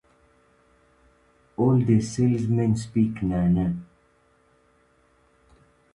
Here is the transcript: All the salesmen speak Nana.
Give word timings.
All 1.57 1.77
the 1.77 2.01
salesmen 2.01 2.75
speak 2.75 3.21
Nana. 3.21 3.75